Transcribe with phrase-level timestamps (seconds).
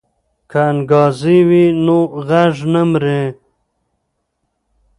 [0.49, 1.97] که انګازې وي نو
[2.27, 3.23] غږ نه مري.